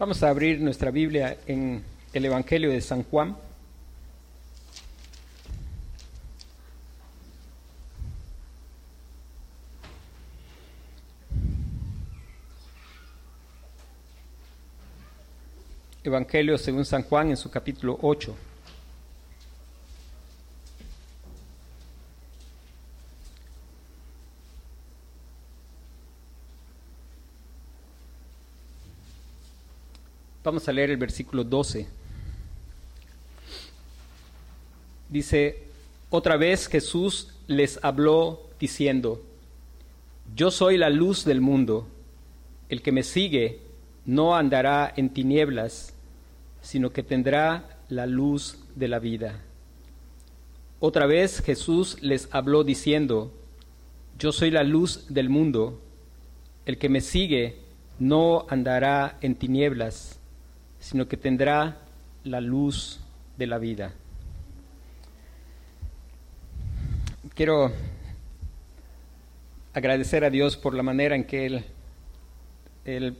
[0.00, 3.36] Vamos a abrir nuestra Biblia en el Evangelio de San Juan.
[16.02, 18.34] Evangelio según San Juan en su capítulo 8.
[30.50, 31.86] Vamos a leer el versículo 12.
[35.08, 35.62] Dice,
[36.10, 39.22] otra vez Jesús les habló diciendo,
[40.34, 41.86] yo soy la luz del mundo,
[42.68, 43.60] el que me sigue
[44.04, 45.94] no andará en tinieblas,
[46.62, 49.40] sino que tendrá la luz de la vida.
[50.80, 53.32] Otra vez Jesús les habló diciendo,
[54.18, 55.80] yo soy la luz del mundo,
[56.66, 57.58] el que me sigue
[58.00, 60.19] no andará en tinieblas,
[60.80, 61.76] sino que tendrá
[62.24, 63.00] la luz
[63.36, 63.92] de la vida.
[67.34, 67.70] Quiero
[69.72, 71.64] agradecer a Dios por la manera en que Él,
[72.84, 73.16] Él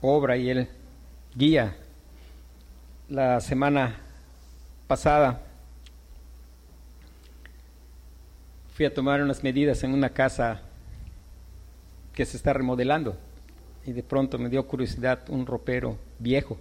[0.00, 0.68] obra y Él
[1.34, 1.76] guía.
[3.08, 3.96] La semana
[4.86, 5.42] pasada
[8.72, 10.62] fui a tomar unas medidas en una casa
[12.14, 13.16] que se está remodelando
[13.84, 16.56] y de pronto me dio curiosidad un ropero viejo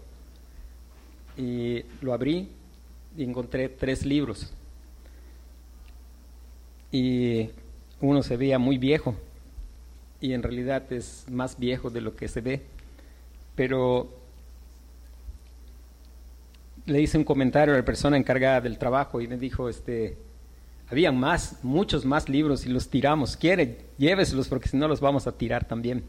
[1.38, 2.50] y lo abrí
[3.16, 4.52] y encontré tres libros
[6.92, 7.50] y
[8.02, 9.16] uno se veía muy viejo
[10.20, 12.62] y en realidad es más viejo de lo que se ve
[13.56, 14.10] pero
[16.86, 20.18] le hice un comentario a la persona encargada del trabajo y me dijo este
[20.90, 23.38] habían más, muchos más libros y los tiramos.
[23.38, 26.04] Quiere, lléveselos porque si no los vamos a tirar también.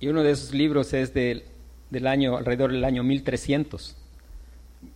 [0.00, 1.44] Y uno de esos libros es del,
[1.90, 3.96] del año, alrededor del año 1300.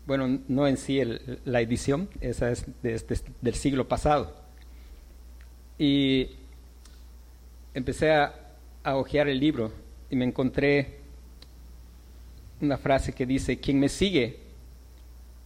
[0.06, 1.00] Bueno, no en sí
[1.44, 4.34] la edición, esa es del siglo pasado.
[5.78, 6.28] Y
[7.74, 8.34] empecé a,
[8.84, 9.72] a hojear el libro
[10.10, 11.00] y me encontré
[12.60, 14.38] una frase que dice, quien me sigue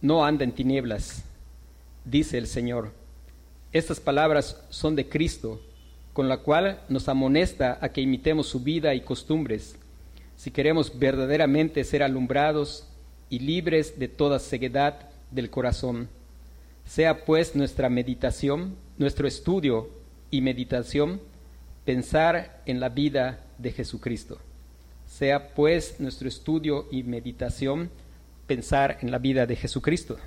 [0.01, 1.23] no anda en tinieblas,
[2.05, 2.91] dice el Señor.
[3.71, 5.61] Estas palabras son de Cristo
[6.13, 9.76] con la cual nos amonesta a que imitemos su vida y costumbres,
[10.37, 12.87] si queremos verdaderamente ser alumbrados
[13.29, 16.07] y libres de toda ceguedad del corazón.
[16.85, 19.89] Sea pues nuestra meditación, nuestro estudio
[20.31, 21.19] y meditación,
[21.83, 24.37] pensar en la vida de Jesucristo.
[25.07, 27.89] Sea pues nuestro estudio y meditación
[28.45, 30.17] pensar en la vida de Jesucristo.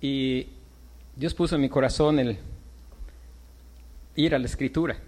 [0.00, 0.48] Y
[1.16, 2.38] Dios puso en mi corazón el
[4.16, 4.98] ir a la escritura.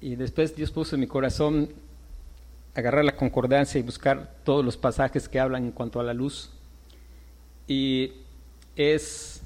[0.00, 1.70] Y después Dios puso en mi corazón
[2.80, 6.50] agarrar la concordancia y buscar todos los pasajes que hablan en cuanto a la luz.
[7.66, 8.12] Y
[8.76, 9.40] es,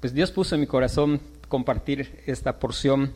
[0.00, 3.14] pues Dios puso en mi corazón compartir esta porción.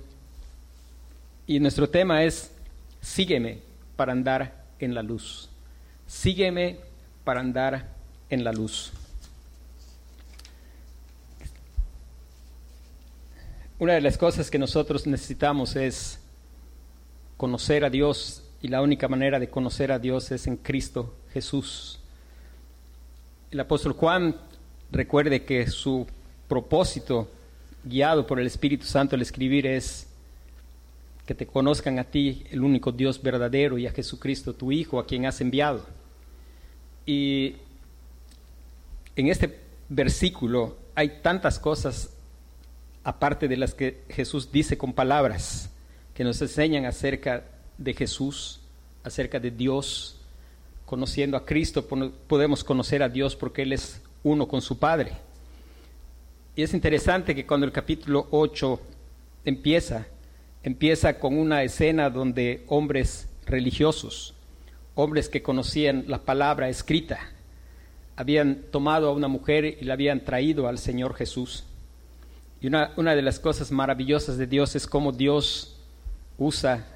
[1.47, 2.53] Y nuestro tema es,
[3.01, 3.59] sígueme
[3.97, 5.49] para andar en la luz.
[6.07, 6.79] Sígueme
[7.25, 7.89] para andar
[8.31, 8.93] en la luz.
[13.79, 16.21] Una de las cosas que nosotros necesitamos es
[17.37, 22.01] conocer a Dios y la única manera de conocer a Dios es en Cristo Jesús.
[23.51, 24.37] El apóstol Juan
[24.91, 26.07] recuerde que su
[26.49, 27.29] propósito,
[27.85, 30.09] guiado por el Espíritu Santo al escribir, es
[31.27, 35.07] que te conozcan a ti, el único Dios verdadero, y a Jesucristo, tu Hijo, a
[35.07, 35.85] quien has enviado.
[37.07, 37.57] Y
[39.17, 42.11] en este versículo hay tantas cosas
[43.03, 45.71] aparte de las que Jesús dice con palabras,
[46.15, 47.45] que nos enseñan acerca
[47.77, 48.61] de Jesús,
[49.03, 50.21] acerca de Dios.
[50.87, 55.13] Conociendo a Cristo podemos conocer a Dios porque Él es uno con su Padre.
[56.57, 58.81] Y es interesante que cuando el capítulo 8
[59.45, 60.07] empieza,
[60.63, 64.35] empieza con una escena donde hombres religiosos,
[64.95, 67.19] hombres que conocían la palabra escrita,
[68.17, 71.65] habían tomado a una mujer y la habían traído al Señor Jesús.
[72.61, 75.74] Y una, de las cosas maravillosas de Dios es cómo Dios
[76.39, 76.87] usa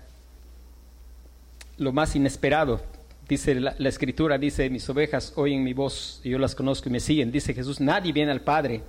[1.77, 2.83] lo más inesperado.
[3.29, 7.01] Dice la, escritura, dice, mis ovejas oyen mi voz y yo las conozco y me
[7.01, 7.31] siguen.
[7.31, 8.83] Dice Jesús, nadie viene al Padre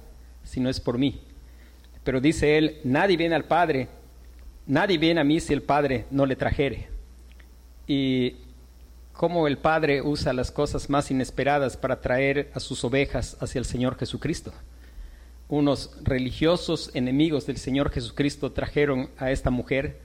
[0.43, 1.19] si no es por mí.
[2.03, 3.89] Pero dice él, nadie viene al Padre,
[4.65, 6.87] nadie viene a mí si el Padre no le trajere.
[7.85, 8.35] Y
[9.11, 13.65] cómo el Padre usa las cosas más inesperadas para traer a sus ovejas hacia el
[13.65, 14.53] Señor Jesucristo
[15.49, 19.99] unos religiosos enemigos del Señor Jesucristo trajeron a esta mujer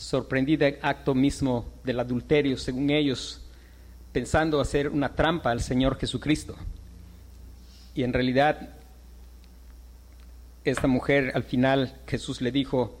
[0.00, 3.42] sorprendida acto mismo del adulterio, según ellos,
[4.12, 6.56] pensando hacer una trampa al Señor Jesucristo.
[7.94, 8.76] Y en realidad,
[10.64, 12.98] esta mujer al final Jesús le dijo,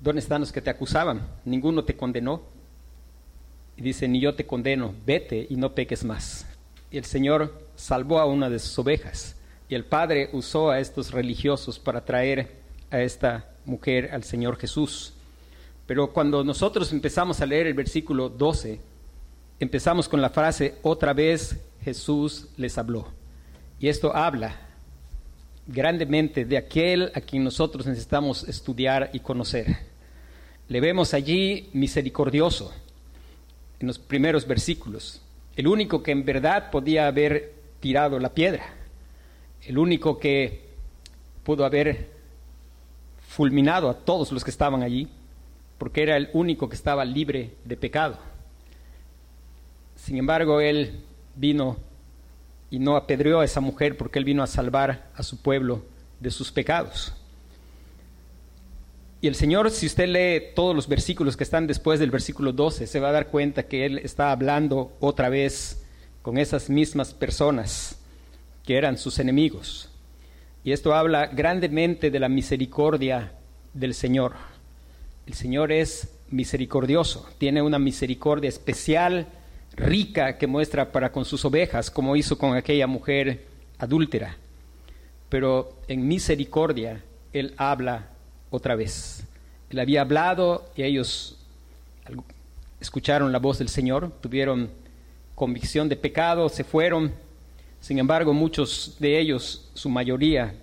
[0.00, 1.28] ¿dónde están los que te acusaban?
[1.44, 2.42] Ninguno te condenó.
[3.76, 6.46] Y dice, ni yo te condeno, vete y no peques más.
[6.90, 9.36] Y el Señor salvó a una de sus ovejas.
[9.68, 12.56] Y el Padre usó a estos religiosos para traer
[12.90, 15.14] a esta mujer al Señor Jesús.
[15.92, 18.80] Pero cuando nosotros empezamos a leer el versículo 12,
[19.60, 23.08] empezamos con la frase, otra vez Jesús les habló.
[23.78, 24.56] Y esto habla
[25.66, 29.66] grandemente de aquel a quien nosotros necesitamos estudiar y conocer.
[30.68, 32.72] Le vemos allí misericordioso
[33.78, 35.20] en los primeros versículos,
[35.56, 38.64] el único que en verdad podía haber tirado la piedra,
[39.60, 40.70] el único que
[41.44, 42.08] pudo haber
[43.28, 45.06] fulminado a todos los que estaban allí,
[45.82, 48.16] porque era el único que estaba libre de pecado.
[49.96, 51.00] Sin embargo, él
[51.34, 51.76] vino
[52.70, 55.84] y no apedreó a esa mujer porque él vino a salvar a su pueblo
[56.20, 57.12] de sus pecados.
[59.20, 62.86] Y el Señor, si usted lee todos los versículos que están después del versículo 12,
[62.86, 65.84] se va a dar cuenta que Él está hablando otra vez
[66.22, 67.98] con esas mismas personas
[68.64, 69.90] que eran sus enemigos.
[70.62, 73.32] Y esto habla grandemente de la misericordia
[73.74, 74.51] del Señor.
[75.26, 79.26] El Señor es misericordioso, tiene una misericordia especial,
[79.74, 83.46] rica, que muestra para con sus ovejas, como hizo con aquella mujer
[83.78, 84.36] adúltera.
[85.28, 87.02] Pero en misericordia
[87.32, 88.08] Él habla
[88.50, 89.24] otra vez.
[89.70, 91.38] Él había hablado y ellos
[92.80, 94.70] escucharon la voz del Señor, tuvieron
[95.34, 97.12] convicción de pecado, se fueron
[97.82, 100.54] sin embargo, muchos de ellos, su mayoría,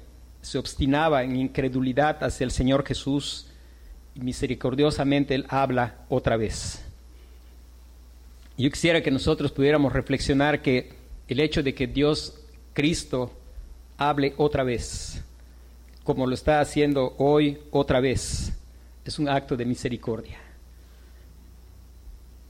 [0.42, 3.49] se obstinaba en incredulidad hacia el Señor Jesús
[4.20, 6.84] misericordiosamente Él habla otra vez.
[8.58, 10.94] Yo quisiera que nosotros pudiéramos reflexionar que
[11.28, 12.42] el hecho de que Dios,
[12.74, 13.32] Cristo,
[13.98, 15.24] hable otra vez,
[16.04, 18.52] como lo está haciendo hoy otra vez,
[19.06, 20.40] es un acto de misericordia.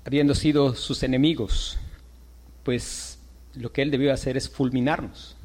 [0.05, 1.77] Habiendo sido sus enemigos,
[2.63, 3.19] pues
[3.53, 5.35] lo que él debió hacer es fulminarnos.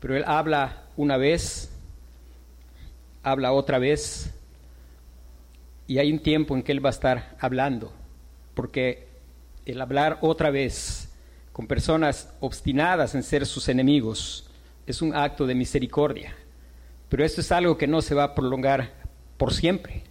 [0.00, 1.70] Pero él habla una vez,
[3.22, 4.32] habla otra vez,
[5.86, 7.92] y hay un tiempo en que él va a estar hablando,
[8.54, 9.08] porque
[9.66, 11.10] el hablar otra vez
[11.52, 14.50] con personas obstinadas en ser sus enemigos
[14.86, 16.34] es un acto de misericordia.
[17.08, 18.92] Pero esto es algo que no se va a prolongar
[19.36, 20.02] por siempre.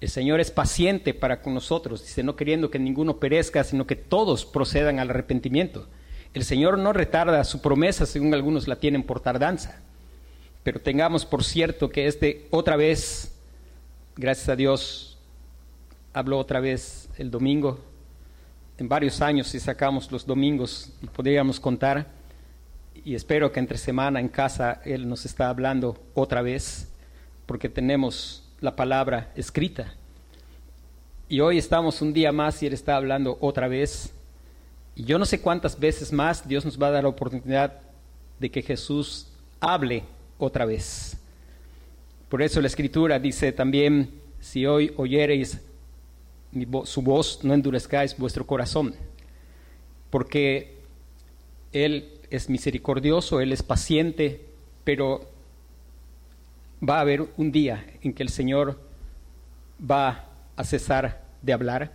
[0.00, 3.96] El Señor es paciente para con nosotros, dice, no queriendo que ninguno perezca, sino que
[3.96, 5.88] todos procedan al arrepentimiento.
[6.34, 9.80] El Señor no retarda su promesa, según algunos la tienen por tardanza.
[10.62, 13.33] Pero tengamos por cierto que este otra vez,
[14.16, 15.18] gracias a Dios,
[16.12, 17.78] habló otra vez el domingo.
[18.78, 22.06] En varios años, si sacamos los domingos, podríamos contar.
[23.04, 26.88] Y espero que entre semana en casa Él nos está hablando otra vez,
[27.46, 29.94] porque tenemos la palabra escrita.
[31.28, 34.14] Y hoy estamos un día más y Él está hablando otra vez
[34.96, 37.80] y yo no sé cuántas veces más Dios nos va a dar la oportunidad
[38.38, 39.28] de que Jesús
[39.60, 40.04] hable
[40.38, 41.16] otra vez.
[42.34, 44.10] Por eso la escritura dice también,
[44.40, 45.60] si hoy oyereis
[46.82, 48.96] su voz, no endurezcáis vuestro corazón,
[50.10, 50.78] porque
[51.70, 54.44] Él es misericordioso, Él es paciente,
[54.82, 55.30] pero
[56.82, 58.80] va a haber un día en que el Señor
[59.80, 61.92] va a cesar de hablar.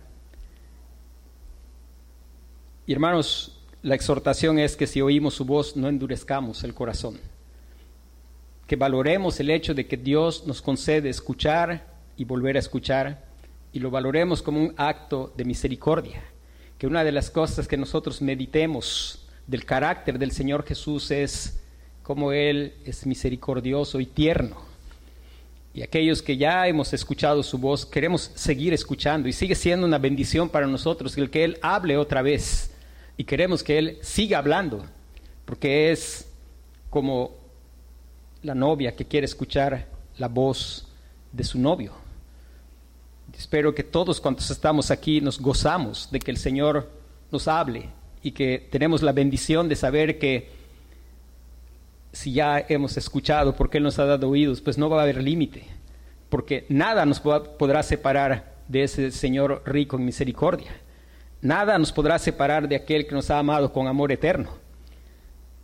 [2.86, 7.20] Y hermanos, la exhortación es que si oímos su voz no endurezcamos el corazón,
[8.70, 13.24] que valoremos el hecho de que Dios nos concede escuchar y volver a escuchar
[13.72, 16.22] y lo valoremos como un acto de misericordia,
[16.78, 21.58] que una de las cosas que nosotros meditemos del carácter del Señor Jesús es
[22.04, 24.58] cómo Él es misericordioso y tierno.
[25.74, 29.98] Y aquellos que ya hemos escuchado su voz, queremos seguir escuchando y sigue siendo una
[29.98, 32.70] bendición para nosotros el que Él hable otra vez
[33.16, 34.86] y queremos que Él siga hablando,
[35.44, 36.28] porque es
[36.88, 37.39] como
[38.42, 40.88] la novia que quiere escuchar la voz
[41.32, 41.92] de su novio.
[43.36, 46.90] Espero que todos cuantos estamos aquí nos gozamos de que el Señor
[47.30, 47.88] nos hable
[48.22, 50.50] y que tenemos la bendición de saber que
[52.12, 55.22] si ya hemos escuchado porque Él nos ha dado oídos, pues no va a haber
[55.22, 55.64] límite,
[56.28, 60.72] porque nada nos podrá separar de ese Señor rico en misericordia.
[61.40, 64.50] Nada nos podrá separar de aquel que nos ha amado con amor eterno,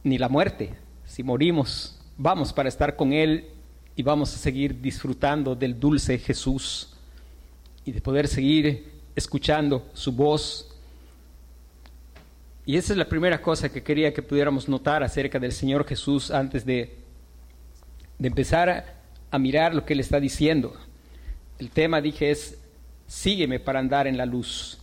[0.02, 0.74] ni la muerte.
[1.04, 3.46] Si morimos, vamos para estar con Él
[3.94, 6.94] y vamos a seguir disfrutando del dulce Jesús
[7.84, 10.68] y de poder seguir escuchando su voz.
[12.64, 16.30] Y esa es la primera cosa que quería que pudiéramos notar acerca del Señor Jesús
[16.30, 16.96] antes de,
[18.18, 18.84] de empezar a,
[19.30, 20.76] a mirar lo que Él está diciendo.
[21.58, 22.58] El tema, dije, es,
[23.06, 24.78] sígueme para andar en la luz.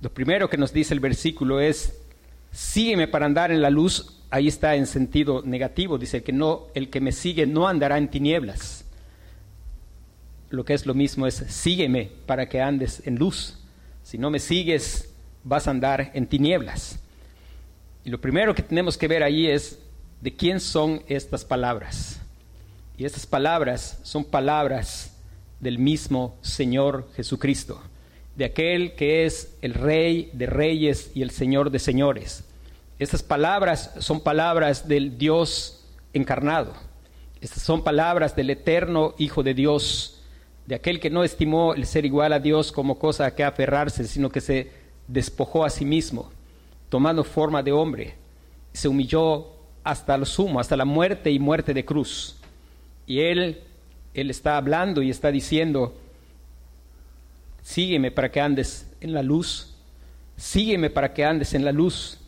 [0.00, 1.96] Lo primero que nos dice el versículo es,
[2.52, 4.20] sígueme para andar en la luz.
[4.34, 8.08] Ahí está en sentido negativo, dice que no, el que me sigue no andará en
[8.08, 8.84] tinieblas.
[10.50, 13.56] Lo que es lo mismo es, sígueme para que andes en luz.
[14.02, 15.08] Si no me sigues,
[15.44, 16.98] vas a andar en tinieblas.
[18.04, 19.78] Y lo primero que tenemos que ver ahí es
[20.20, 22.20] de quién son estas palabras.
[22.98, 25.16] Y estas palabras son palabras
[25.60, 27.80] del mismo Señor Jesucristo,
[28.34, 32.42] de aquel que es el Rey de Reyes y el Señor de Señores.
[32.98, 36.72] Estas palabras son palabras del Dios encarnado.
[37.40, 40.22] Estas son palabras del eterno Hijo de Dios,
[40.66, 44.04] de aquel que no estimó el ser igual a Dios como cosa a que aferrarse,
[44.04, 44.70] sino que se
[45.08, 46.30] despojó a sí mismo,
[46.88, 48.14] tomando forma de hombre,
[48.72, 49.48] se humilló
[49.82, 52.36] hasta lo sumo, hasta la muerte y muerte de cruz.
[53.06, 53.60] Y él,
[54.14, 55.94] él está hablando y está diciendo,
[57.62, 59.74] sígueme para que andes en la luz,
[60.36, 62.18] sígueme para que andes en la luz.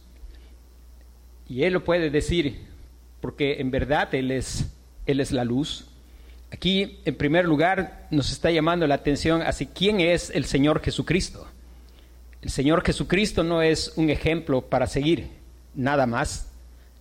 [1.48, 2.66] Y él lo puede decir
[3.20, 4.72] porque en verdad él es,
[5.06, 5.86] él es la luz.
[6.50, 11.46] Aquí, en primer lugar, nos está llamando la atención hacia quién es el Señor Jesucristo.
[12.42, 15.28] El Señor Jesucristo no es un ejemplo para seguir,
[15.74, 16.52] nada más,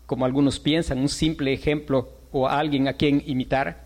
[0.06, 3.86] como algunos piensan, un simple ejemplo o alguien a quien imitar.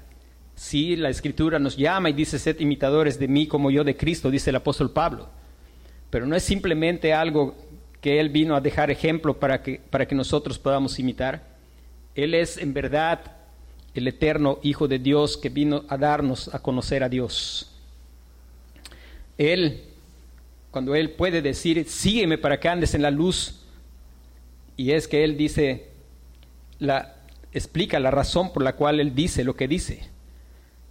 [0.55, 4.31] Sí, la Escritura nos llama y dice, sed imitadores de mí como yo de Cristo,
[4.31, 5.29] dice el apóstol Pablo.
[6.09, 7.55] Pero no es simplemente algo
[8.01, 11.43] que Él vino a dejar ejemplo para que, para que nosotros podamos imitar.
[12.15, 13.19] Él es en verdad
[13.93, 17.71] el eterno Hijo de Dios que vino a darnos a conocer a Dios.
[19.37, 19.83] Él,
[20.71, 23.61] cuando Él puede decir, sígueme para que andes en la luz,
[24.77, 25.87] y es que Él dice,
[26.79, 27.15] la,
[27.51, 30.09] explica la razón por la cual Él dice lo que dice.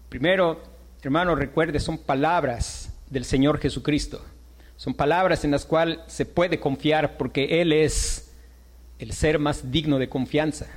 [0.08, 0.62] Primero,
[1.02, 4.24] hermano, recuerde, son palabras del Señor Jesucristo.
[4.78, 8.30] Son palabras en las cuales se puede confiar porque Él es
[9.00, 10.68] el ser más digno de confianza.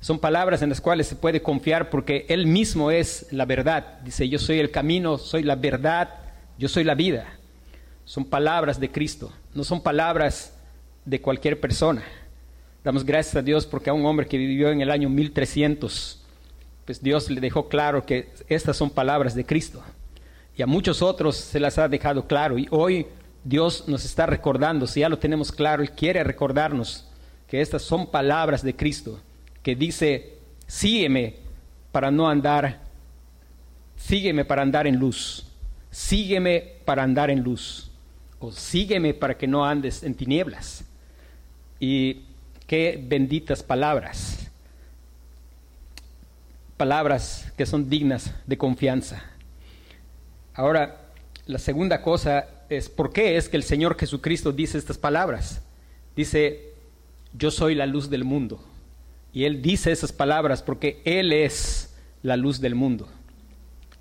[0.00, 3.98] Son palabras en las cuales se puede confiar porque Él mismo es la verdad.
[4.04, 6.14] Dice, yo soy el camino, soy la verdad,
[6.58, 7.26] yo soy la vida.
[8.04, 10.56] Son palabras de Cristo, no son palabras
[11.04, 12.04] de cualquier persona.
[12.84, 16.22] Damos gracias a Dios porque a un hombre que vivió en el año 1300,
[16.84, 19.82] pues Dios le dejó claro que estas son palabras de Cristo.
[20.56, 22.56] Y a muchos otros se las ha dejado claro.
[22.56, 23.08] Y hoy
[23.44, 27.06] Dios nos está recordando, si ya lo tenemos claro, Él quiere recordarnos
[27.48, 29.20] que estas son palabras de Cristo
[29.62, 31.36] que dice, sígueme
[31.92, 32.80] para no andar,
[33.96, 35.46] sígueme para andar en luz,
[35.90, 37.90] sígueme para andar en luz,
[38.38, 40.84] o sígueme para que no andes en tinieblas.
[41.78, 42.22] Y
[42.66, 44.50] qué benditas palabras,
[46.76, 49.22] palabras que son dignas de confianza.
[50.54, 51.00] Ahora,
[51.46, 55.60] la segunda cosa es, ¿por qué es que el Señor Jesucristo dice estas palabras?
[56.16, 56.72] Dice,
[57.36, 58.64] yo soy la luz del mundo.
[59.32, 63.08] Y él dice esas palabras porque Él es la luz del mundo.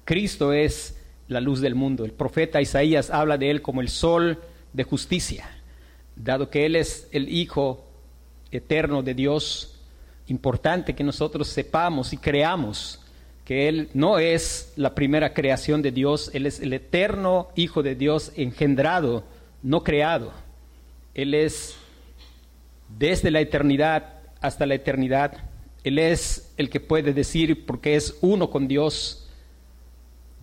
[0.06, 0.98] Cristo es
[1.28, 2.06] la luz del mundo.
[2.06, 4.40] El profeta Isaías habla de Él como el sol
[4.74, 5.50] de justicia,
[6.16, 7.86] dado que Él es el Hijo
[8.52, 9.80] eterno de Dios.
[10.28, 13.00] Importante que nosotros sepamos y creamos
[13.50, 17.96] que Él no es la primera creación de Dios, Él es el eterno Hijo de
[17.96, 19.24] Dios engendrado,
[19.64, 20.32] no creado.
[21.16, 21.76] Él es
[23.00, 25.50] desde la eternidad hasta la eternidad.
[25.84, 29.28] Él es el que puede decir, porque es uno con Dios,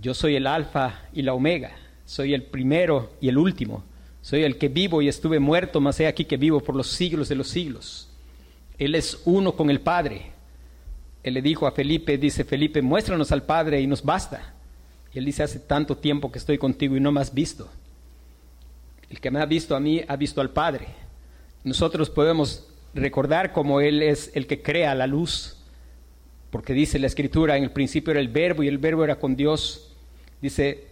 [0.01, 3.85] yo soy el alfa y la omega, soy el primero y el último,
[4.21, 7.29] soy el que vivo y estuve muerto, mas he aquí que vivo por los siglos
[7.29, 8.09] de los siglos.
[8.79, 10.33] Él es uno con el Padre.
[11.27, 14.55] Él le dijo a Felipe, dice Felipe, muéstranos al Padre y nos basta.
[15.13, 17.69] Y él dice, hace tanto tiempo que estoy contigo y no me has visto.
[19.11, 20.87] El que me ha visto a mí ha visto al Padre.
[21.65, 25.57] Nosotros podemos recordar cómo Él es el que crea la luz,
[26.51, 29.35] porque dice la Escritura, en el principio era el verbo y el verbo era con
[29.35, 29.97] Dios.
[30.41, 30.87] Dice,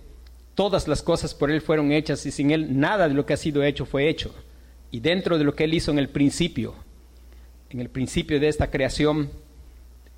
[0.57, 3.37] todas las cosas por Él fueron hechas y sin Él nada de lo que ha
[3.37, 4.35] sido hecho fue hecho.
[4.91, 6.75] Y dentro de lo que Él hizo en el principio,
[7.71, 9.31] en el principio de esta creación,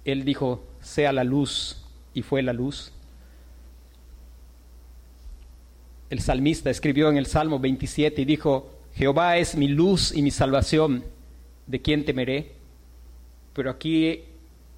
[0.07, 1.85] Él dijo, sea la luz
[2.15, 2.93] y fue la luz.
[6.09, 10.31] El salmista escribió en el Salmo 27 y dijo, Jehová es mi luz y mi
[10.31, 11.05] salvación
[11.67, 12.53] ¿de quién temeré?
[13.53, 14.23] Pero aquí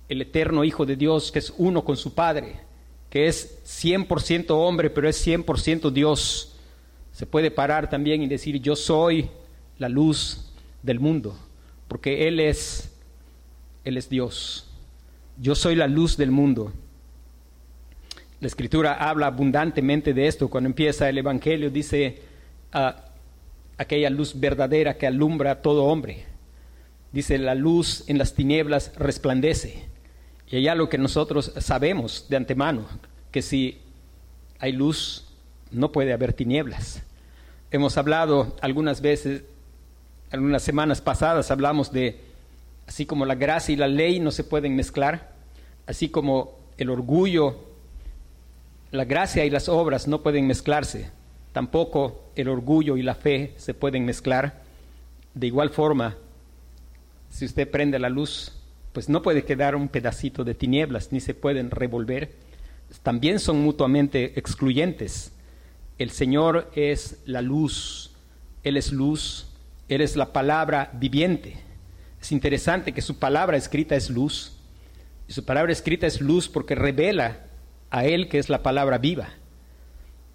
[0.09, 2.61] el eterno Hijo de Dios, que es uno con su Padre,
[3.11, 6.57] que es 100% hombre, pero es 100% Dios,
[7.13, 9.29] se puede parar también y decir, yo soy
[9.79, 10.51] la luz
[10.83, 11.37] del mundo,
[11.89, 12.91] porque Él es,
[13.85, 14.68] Él es Dios.
[15.41, 16.73] Yo soy la luz del mundo.
[18.41, 20.49] La escritura habla abundantemente de esto.
[20.49, 22.23] Cuando empieza el Evangelio dice
[22.73, 23.05] ah,
[23.77, 26.25] aquella luz verdadera que alumbra a todo hombre.
[27.13, 29.85] Dice la luz en las tinieblas resplandece.
[30.51, 32.87] Y allá lo que nosotros sabemos de antemano,
[33.31, 33.79] que si
[34.59, 35.27] hay luz,
[35.71, 37.03] no puede haber tinieblas.
[37.71, 39.45] Hemos hablado algunas veces,
[40.31, 42.28] algunas semanas pasadas hablamos de,
[42.89, 45.35] así como la gracia y la ley no se pueden mezclar,
[45.87, 47.65] así como el orgullo,
[48.91, 51.11] la gracia y las obras no pueden mezclarse,
[51.53, 54.63] tampoco el orgullo y la fe se pueden mezclar.
[55.35, 56.17] De igual forma,
[57.29, 58.53] si usted prende la luz,
[58.95, 62.33] pues no puede quedar un pedacito de tinieblas, ni se pueden revolver.
[63.03, 65.33] También son mutuamente excluyentes.
[65.99, 68.13] El Señor es la luz,
[68.63, 69.47] Él es luz,
[69.91, 71.68] Él es la palabra viviente.
[72.21, 74.53] Es interesante que su palabra escrita es luz.
[75.29, 77.47] Y su palabra escrita es luz porque revela
[77.91, 79.29] a Él que es la palabra viva.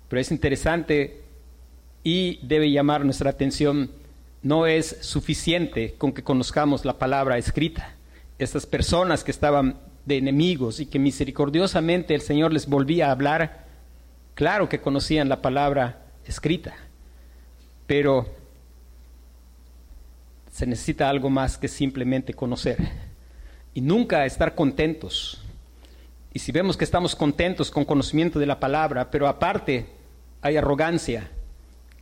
[0.09, 1.21] Pero es interesante
[2.03, 3.91] y debe llamar nuestra atención,
[4.41, 7.95] no es suficiente con que conozcamos la palabra escrita.
[8.37, 13.63] Estas personas que estaban de enemigos y que misericordiosamente el Señor les volvía a hablar,
[14.35, 16.73] Claro que conocían la palabra escrita,
[17.85, 18.25] pero
[20.53, 22.77] se necesita algo más que simplemente conocer
[23.73, 25.41] y nunca estar contentos.
[26.31, 29.87] Y si vemos que estamos contentos con conocimiento de la palabra, pero aparte
[30.41, 31.29] hay arrogancia,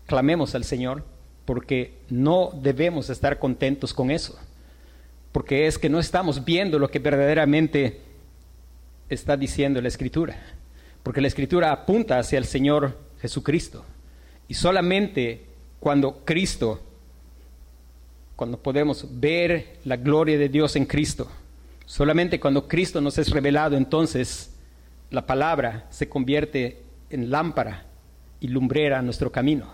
[0.06, 1.04] clamemos al Señor,
[1.46, 4.38] porque no debemos estar contentos con eso,
[5.32, 8.02] porque es que no estamos viendo lo que verdaderamente
[9.10, 10.38] está diciendo la Escritura
[11.04, 13.86] porque la escritura apunta hacia el Señor Jesucristo.
[14.48, 15.46] Y solamente
[15.80, 16.82] cuando Cristo,
[18.42, 21.30] cuando podemos ver la gloria de Dios en Cristo,
[21.86, 24.50] solamente cuando Cristo nos es revelado, entonces
[25.12, 27.86] la palabra se convierte en lámpara
[28.40, 29.68] y lumbrera a nuestro camino.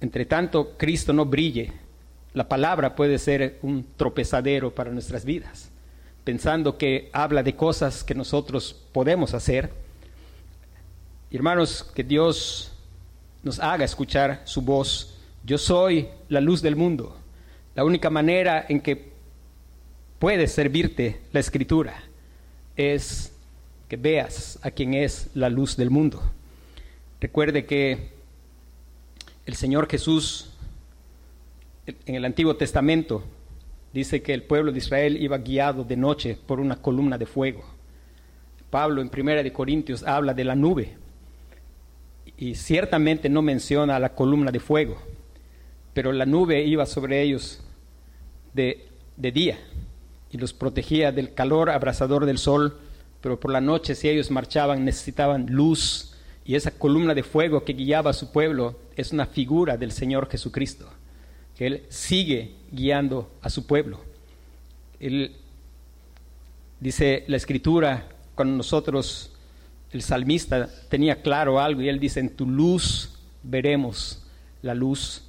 [0.00, 1.72] Entre tanto, Cristo no brille,
[2.32, 5.68] la palabra puede ser un tropezadero para nuestras vidas,
[6.22, 9.72] pensando que habla de cosas que nosotros podemos hacer
[11.32, 12.70] Hermanos, que Dios
[13.42, 15.16] nos haga escuchar su voz.
[15.42, 17.19] Yo soy la luz del mundo.
[17.80, 19.10] La única manera en que
[20.18, 21.94] puede servirte la escritura
[22.76, 23.32] es
[23.88, 26.20] que veas a quien es la luz del mundo.
[27.22, 28.10] Recuerde que
[29.46, 30.50] el Señor Jesús
[31.86, 33.24] en el Antiguo Testamento
[33.94, 37.64] dice que el pueblo de Israel iba guiado de noche por una columna de fuego.
[38.68, 40.98] Pablo en Primera de Corintios habla de la nube
[42.36, 45.00] y ciertamente no menciona la columna de fuego,
[45.94, 47.64] pero la nube iba sobre ellos
[48.54, 49.58] de, de día
[50.30, 52.78] y los protegía del calor abrasador del sol,
[53.20, 57.74] pero por la noche si ellos marchaban necesitaban luz y esa columna de fuego que
[57.74, 60.88] guiaba a su pueblo es una figura del Señor Jesucristo,
[61.56, 64.00] que Él sigue guiando a su pueblo.
[64.98, 65.36] Él,
[66.78, 69.32] dice la escritura, cuando nosotros
[69.92, 74.22] el salmista tenía claro algo y él dice, en tu luz veremos
[74.62, 75.24] la luz.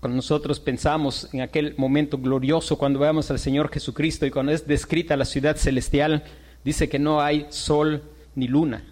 [0.00, 4.66] Cuando nosotros pensamos en aquel momento glorioso, cuando veamos al Señor Jesucristo y cuando es
[4.66, 6.24] descrita la ciudad celestial,
[6.64, 8.02] dice que no hay sol
[8.34, 8.82] ni luna,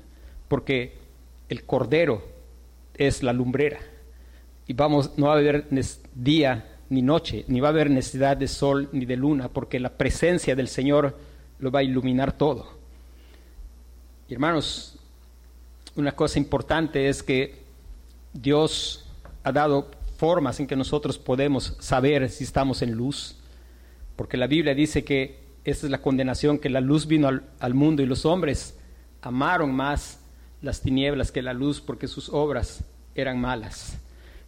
[0.49, 0.99] porque
[1.49, 2.23] el Cordero
[2.95, 3.79] es la lumbrera.
[4.67, 5.67] Y vamos, no va a haber
[6.15, 9.97] día ni noche, ni va a haber necesidad de sol ni de luna, porque la
[9.97, 11.17] presencia del Señor
[11.59, 12.79] lo va a iluminar todo
[14.35, 14.97] hermanos,
[15.97, 17.63] una cosa importante es que
[18.33, 19.07] Dios
[19.43, 23.39] ha dado formas en que nosotros podemos saber si estamos en luz,
[24.17, 27.29] porque la Biblia dice que esta es la condenación, que la luz vino
[27.59, 28.79] al, mundo y los hombres
[29.23, 30.21] amaron más
[30.61, 33.99] las tinieblas que la luz porque sus obras eran malas.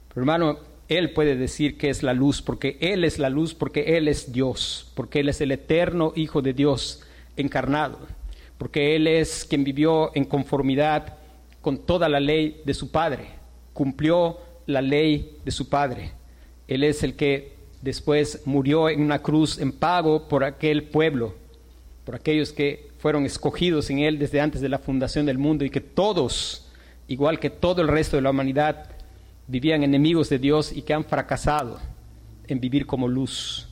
[0.08, 3.96] Pero hermano, Él puede decir que es la luz, porque Él es la luz, porque
[3.96, 7.02] Él es Dios, porque Él es el eterno Hijo de Dios
[7.36, 7.98] encarnado
[8.60, 11.16] porque Él es quien vivió en conformidad
[11.62, 13.30] con toda la ley de su Padre,
[13.72, 16.12] cumplió la ley de su Padre.
[16.68, 21.34] Él es el que después murió en una cruz en pago por aquel pueblo,
[22.04, 25.70] por aquellos que fueron escogidos en Él desde antes de la fundación del mundo y
[25.70, 26.68] que todos,
[27.08, 28.90] igual que todo el resto de la humanidad,
[29.46, 31.80] vivían enemigos de Dios y que han fracasado
[32.46, 33.70] en vivir como luz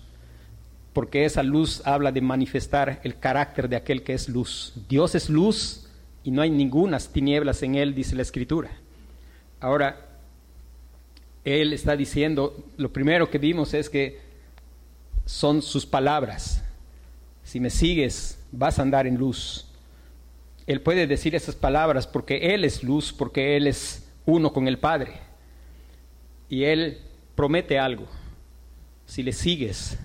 [0.98, 4.72] porque esa luz habla de manifestar el carácter de aquel que es luz.
[4.88, 5.86] Dios es luz
[6.24, 8.72] y no hay ninguna tinieblas en él, dice la escritura.
[9.60, 10.07] Ahora,
[11.44, 14.20] él está diciendo, lo primero que vimos es que
[15.24, 16.64] son sus palabras.
[17.44, 19.66] Si me sigues, vas a andar en luz.
[20.66, 24.78] Él puede decir esas palabras porque Él es luz, porque Él es uno con el
[24.78, 25.14] Padre.
[26.48, 26.98] Y Él
[27.34, 28.06] promete algo.
[29.06, 29.98] Si le sigues,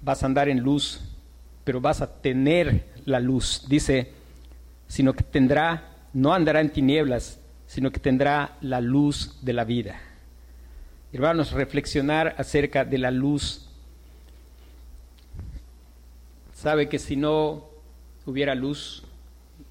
[0.00, 1.00] vas a andar en luz,
[1.62, 3.64] pero vas a tener la luz.
[3.68, 4.10] Dice,
[4.88, 10.00] sino que tendrá, no andará en tinieblas, sino que tendrá la luz de la vida.
[11.12, 13.66] Hermanos, reflexionar acerca de la luz.
[16.54, 17.64] Sabe que si no
[18.26, 19.02] hubiera luz,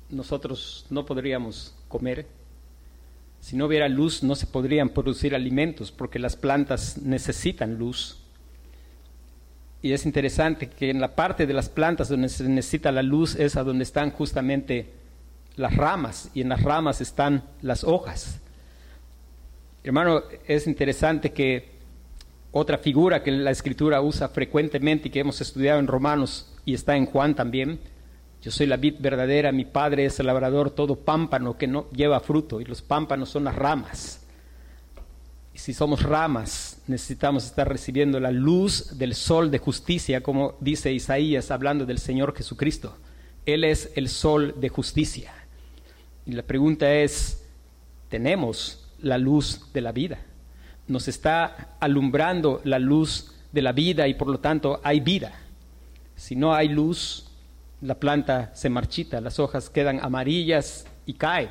[0.10, 2.28] nosotros no podríamos comer.
[3.40, 8.18] Si no hubiera luz, no se podrían producir alimentos, porque las plantas necesitan luz.
[9.82, 13.36] Y es interesante que en la parte de las plantas donde se necesita la luz
[13.36, 14.92] es a donde están justamente
[15.56, 18.40] las ramas, y en las ramas están las hojas.
[19.84, 21.70] Hermano, es interesante que
[22.52, 26.98] otra figura que la escritura usa frecuentemente y que hemos estudiado en Romanos y está
[26.98, 27.80] en Juan también,
[28.42, 32.20] yo soy la vid verdadera, mi padre es el labrador, todo pámpano que no lleva
[32.22, 34.22] fruto, y los pámpanos son las ramas.
[35.54, 40.94] Y si somos ramas, necesitamos estar recibiendo la luz del sol de justicia, como dice
[40.94, 42.98] Isaías hablando del Señor Jesucristo.
[43.46, 45.34] Él es el sol de justicia.
[46.26, 47.44] Y la pregunta es,
[48.08, 50.20] ¿tenemos la luz de la vida?
[50.88, 55.34] Nos está alumbrando la luz de la vida y por lo tanto hay vida.
[56.16, 57.28] Si no hay luz,
[57.82, 61.50] la planta se marchita, las hojas quedan amarillas y caen.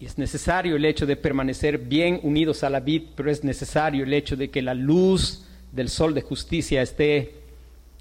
[0.00, 4.04] Y es necesario el hecho de permanecer bien unidos a la vid, pero es necesario
[4.04, 7.36] el hecho de que la luz del sol de justicia esté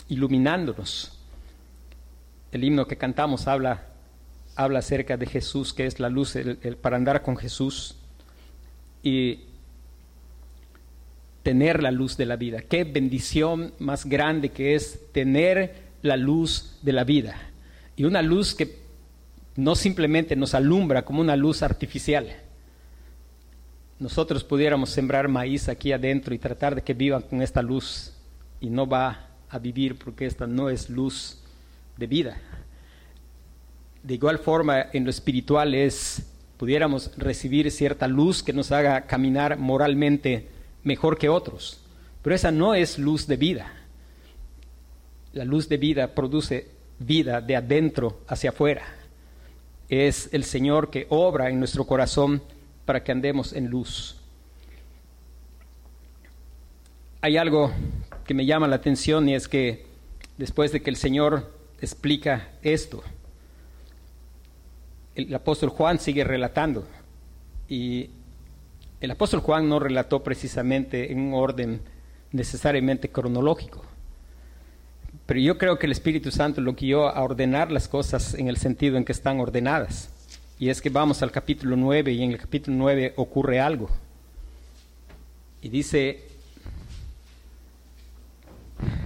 [0.10, 1.18] iluminándonos.
[2.52, 3.86] El himno que cantamos habla,
[4.64, 6.38] habla acerca de Jesús, que es la luz
[6.82, 7.96] para andar con Jesús
[9.04, 9.40] y
[11.44, 12.62] tener la luz de la vida.
[12.62, 17.36] Qué bendición más grande que es tener la luz de la vida.
[17.96, 18.80] Y una luz que
[19.56, 22.28] no simplemente nos alumbra como una luz artificial.
[24.00, 28.14] Nosotros pudiéramos sembrar maíz aquí adentro y tratar de que vivan con esta luz
[28.60, 31.40] y no va a vivir porque esta no es luz
[31.98, 32.38] de vida.
[34.04, 36.24] De igual forma, en lo espiritual es,
[36.58, 40.48] pudiéramos recibir cierta luz que nos haga caminar moralmente
[40.84, 41.80] mejor que otros,
[42.22, 43.72] pero esa no es luz de vida.
[45.34, 46.68] La luz de vida produce
[47.00, 48.84] vida de adentro hacia afuera.
[49.88, 52.42] Es el Señor que obra en nuestro corazón
[52.86, 54.18] para que andemos en luz.
[57.22, 57.72] Hay algo
[58.26, 59.86] que me llama la atención y es que
[60.38, 63.04] después de que el Señor explica esto,
[65.16, 66.88] el apóstol Juan sigue relatando
[67.68, 68.10] y
[69.00, 71.82] el apóstol Juan no relató precisamente en un orden
[72.32, 73.84] necesariamente cronológico.
[75.26, 78.58] Pero yo creo que el Espíritu Santo lo guió a ordenar las cosas en el
[78.58, 80.10] sentido en que están ordenadas.
[80.60, 83.90] Y es que vamos al capítulo 9 y en el capítulo 9 ocurre algo.
[85.62, 86.24] Y dice,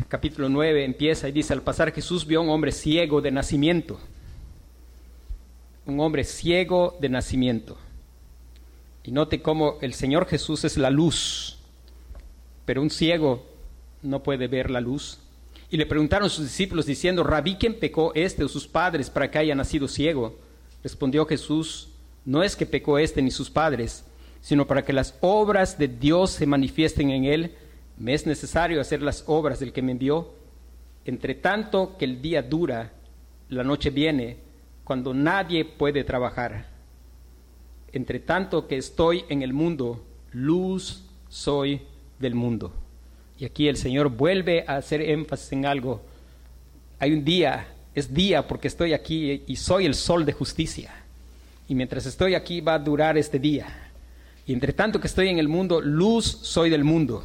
[0.08, 4.00] capítulo 9 empieza y dice, al pasar Jesús vio a un hombre ciego de nacimiento.
[5.86, 7.78] Un hombre ciego de nacimiento.
[9.04, 11.60] Y note cómo el Señor Jesús es la luz,
[12.65, 13.45] pero un ciego
[14.02, 15.19] no puede ver la luz.
[15.69, 19.38] Y le preguntaron sus discípulos diciendo, Rabí, ¿quién pecó este o sus padres para que
[19.38, 20.38] haya nacido ciego?
[20.84, 21.89] Respondió Jesús,
[22.26, 24.06] no es que pecó este ni sus padres,
[24.41, 27.56] sino para que las obras de Dios se manifiesten en él,
[27.98, 30.34] me es necesario hacer las obras del que me envió.
[31.06, 32.91] Entre tanto que el día dura,
[33.50, 34.38] la noche viene,
[34.86, 36.67] cuando nadie puede trabajar.
[37.91, 41.82] Entre tanto que estoy en el mundo, luz soy
[42.19, 42.71] del mundo.
[43.38, 46.02] Y aquí el Señor vuelve a hacer énfasis en algo.
[47.00, 50.93] Hay un día, es día porque estoy aquí y soy el sol de justicia.
[51.67, 53.91] Y mientras estoy aquí va a durar este día.
[54.45, 57.24] Y entre tanto que estoy en el mundo, luz soy del mundo.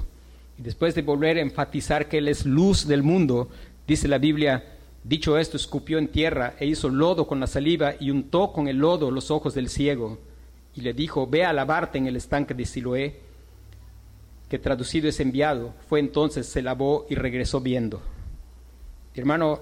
[0.59, 3.51] Y después de volver a enfatizar que Él es luz del mundo,
[3.87, 4.65] dice la Biblia,
[5.05, 8.79] dicho esto, escupió en tierra e hizo lodo con la saliva y untó con el
[8.79, 10.19] lodo los ojos del ciego.
[10.75, 13.31] Y le dijo, ve a lavarte en el estanque de Siloé
[14.51, 18.03] que traducido es enviado, fue entonces, se lavó y regresó viendo.
[19.15, 19.61] Hermano,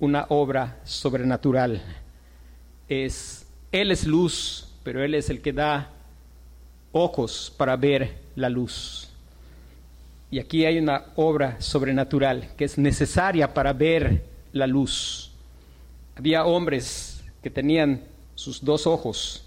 [0.00, 1.80] una obra sobrenatural.
[2.88, 5.92] Es, Él es luz, pero Él es el que da
[6.90, 9.03] ojos para ver la luz.
[10.34, 15.30] Y aquí hay una obra sobrenatural que es necesaria para ver la luz.
[16.16, 18.02] Había hombres que tenían
[18.34, 19.44] sus dos ojos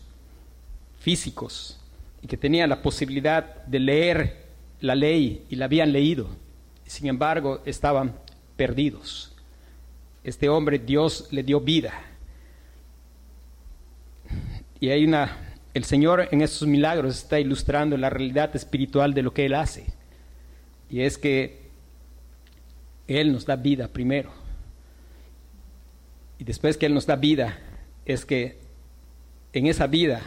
[0.97, 1.77] físicos
[2.21, 4.45] y que tenían la posibilidad de leer
[4.79, 6.29] la ley y la habían leído.
[6.85, 8.15] Sin embargo, estaban
[8.55, 9.35] perdidos.
[10.23, 12.01] Este hombre Dios le dio vida.
[14.79, 15.37] Y hay una
[15.73, 19.96] el Señor en estos milagros está ilustrando la realidad espiritual de lo que él hace.
[20.89, 21.67] Y es que
[23.07, 24.31] él nos da vida primero.
[26.39, 27.57] Y después que Él nos da vida,
[28.05, 28.57] es que
[29.53, 30.21] en esa vida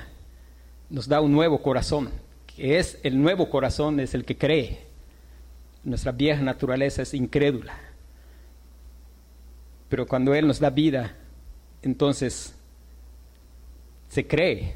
[0.89, 2.11] nos da un nuevo corazón,
[2.47, 4.81] que es el nuevo corazón, es el que cree.
[5.85, 7.79] Nuestra vieja naturaleza es incrédula.
[9.89, 11.15] Pero cuando Él nos da vida,
[11.83, 12.55] entonces
[14.09, 14.75] se cree.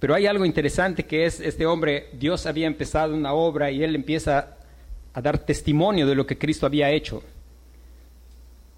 [0.00, 3.94] Pero hay algo interesante que es este hombre, Dios había empezado una obra y Él
[3.94, 4.55] empieza
[5.16, 7.22] a dar testimonio de lo que Cristo había hecho.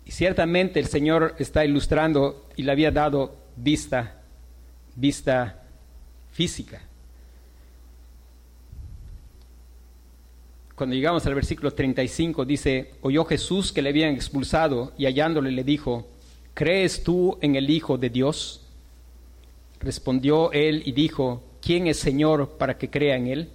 [0.06, 4.22] Y ciertamente el Señor está ilustrando y le había dado vista,
[4.94, 5.64] vista
[6.30, 6.80] física.
[10.76, 15.64] Cuando llegamos al versículo 35 dice, oyó Jesús que le habían expulsado y hallándole le
[15.64, 16.06] dijo,
[16.54, 18.64] ¿crees tú en el Hijo de Dios?
[19.80, 23.48] Respondió él y dijo, ¿quién es Señor para que crea en él?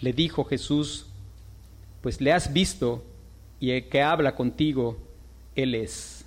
[0.00, 1.07] Le dijo Jesús,
[2.08, 3.04] pues le has visto
[3.60, 4.96] y el que habla contigo
[5.54, 6.24] él es.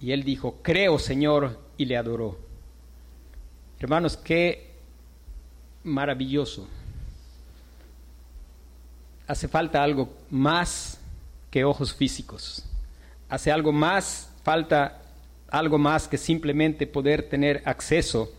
[0.00, 2.38] Y él dijo, creo Señor, y le adoró.
[3.80, 4.70] Hermanos, qué
[5.82, 6.68] maravilloso.
[9.26, 11.00] Hace falta algo más
[11.50, 12.64] que ojos físicos.
[13.28, 15.02] Hace algo más, falta
[15.48, 18.32] algo más que simplemente poder tener acceso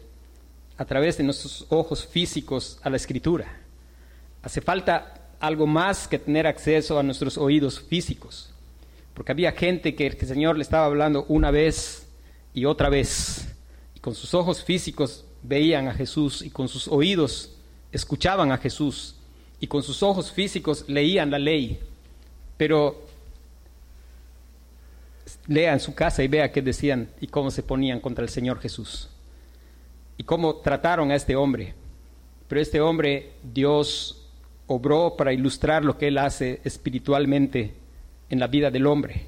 [0.77, 3.45] a través de nuestros ojos físicos a la escritura.
[4.41, 8.51] Hace falta algo más que tener acceso a nuestros oídos físicos
[9.17, 12.07] porque había gente que el Señor le estaba hablando una vez
[12.53, 13.51] y otra vez,
[13.95, 17.55] y con sus ojos físicos veían a Jesús y con sus oídos
[17.91, 19.15] escuchaban a Jesús
[19.59, 21.79] y con sus ojos físicos leían la ley,
[22.57, 23.07] pero
[25.47, 28.59] lea en su casa y vea qué decían y cómo se ponían contra el Señor
[28.59, 29.09] Jesús
[30.15, 31.73] y cómo trataron a este hombre.
[32.47, 34.26] Pero este hombre, Dios
[34.67, 37.73] obró para ilustrar lo que él hace espiritualmente
[38.29, 39.25] en la vida del hombre.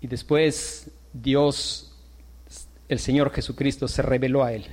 [0.00, 1.94] Y después Dios,
[2.88, 4.66] el Señor Jesucristo, se reveló a él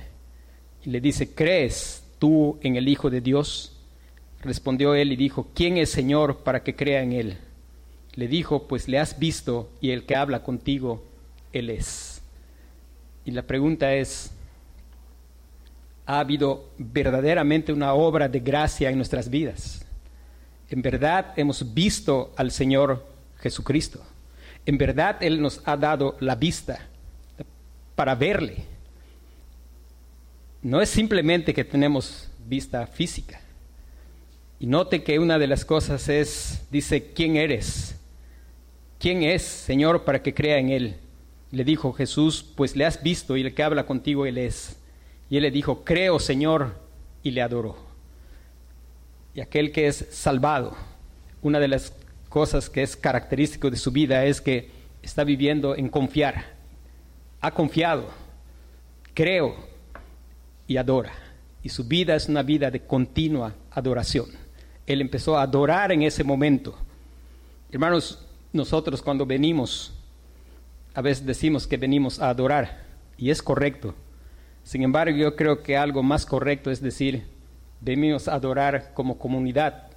[0.84, 3.78] y le dice, ¿crees tú en el Hijo de Dios?
[4.42, 7.38] Respondió él y dijo, ¿quién es Señor para que crea en él?
[8.14, 11.04] Le dijo, pues le has visto y el que habla contigo,
[11.52, 12.22] él es.
[13.24, 14.32] Y la pregunta es,
[16.06, 19.84] ¿ha habido verdaderamente una obra de gracia en nuestras vidas?
[20.68, 23.06] En verdad hemos visto al Señor
[23.40, 24.02] Jesucristo.
[24.64, 26.86] En verdad Él nos ha dado la vista
[27.94, 28.64] para verle.
[30.62, 33.40] No es simplemente que tenemos vista física.
[34.60, 37.96] Y note que una de las cosas es, dice, ¿quién eres?
[39.00, 40.96] ¿Quién es, Señor, para que crea en Él?
[41.50, 44.76] Le dijo Jesús, pues le has visto y el que habla contigo Él es.
[45.32, 46.76] Y Él le dijo, creo, Señor,
[47.24, 47.92] y le adoró
[49.34, 50.76] y aquel que es salvado,
[51.40, 51.94] una de las
[52.28, 54.70] cosas que es característico de su vida es que
[55.02, 56.44] está viviendo en confiar.
[57.40, 58.08] Ha confiado,
[59.14, 59.56] creo
[60.66, 61.12] y adora.
[61.62, 64.26] Y su vida es una vida de continua adoración.
[64.86, 66.76] Él empezó a adorar en ese momento.
[67.70, 69.94] Hermanos, nosotros cuando venimos,
[70.94, 72.82] a veces decimos que venimos a adorar,
[73.16, 73.94] y es correcto.
[74.64, 77.24] Sin embargo, yo creo que algo más correcto es decir,
[77.80, 79.88] venimos a adorar como comunidad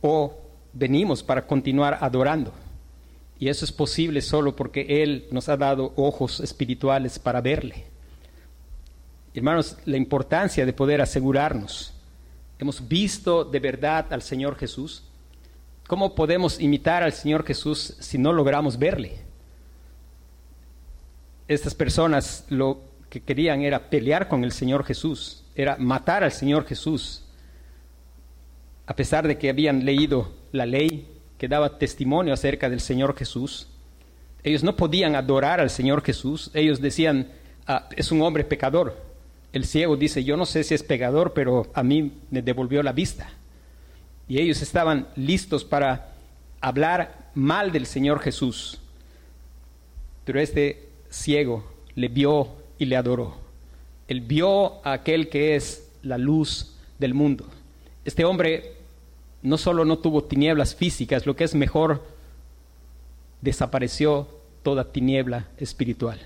[0.00, 0.36] o
[0.72, 2.52] venimos para continuar adorando.
[3.38, 7.86] Y eso es posible solo porque Él nos ha dado ojos espirituales para verle.
[9.32, 11.94] Hermanos, la importancia de poder asegurarnos.
[12.58, 15.04] Hemos visto de verdad al Señor Jesús.
[15.86, 19.18] ¿Cómo podemos imitar al Señor Jesús si no logramos verle?
[21.48, 26.66] Estas personas lo que querían era pelear con el Señor Jesús era matar al Señor
[26.66, 27.22] Jesús,
[28.86, 31.06] a pesar de que habían leído la ley
[31.38, 33.68] que daba testimonio acerca del Señor Jesús.
[34.42, 37.28] Ellos no podían adorar al Señor Jesús, ellos decían,
[37.66, 38.96] ah, es un hombre pecador.
[39.52, 42.92] El ciego dice, yo no sé si es pecador, pero a mí me devolvió la
[42.92, 43.28] vista.
[44.28, 46.14] Y ellos estaban listos para
[46.60, 48.80] hablar mal del Señor Jesús.
[50.24, 51.64] Pero este ciego
[51.96, 53.36] le vio y le adoró.
[54.08, 57.46] Él vio a aquel que es la luz del mundo.
[58.04, 58.72] Este hombre
[59.42, 62.02] no solo no tuvo tinieblas físicas, lo que es mejor,
[63.40, 64.28] desapareció
[64.64, 66.18] toda tiniebla espiritual.